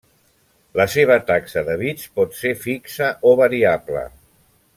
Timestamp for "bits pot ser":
1.83-2.55